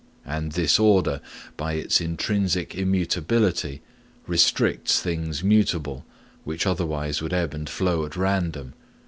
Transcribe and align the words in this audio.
And 0.25 0.53
this 0.53 0.79
order, 0.79 1.21
by 1.57 1.73
its 1.73 2.01
intrinsic 2.01 2.73
immutability, 2.73 3.83
restricts 4.25 4.99
things 4.99 5.43
mutable 5.43 6.05
which 6.43 6.65
otherwise 6.65 7.21
would 7.21 7.33
ebb 7.33 7.53
and 7.53 7.69
flow 7.69 8.03
at 8.07 8.15
random. 8.15 8.73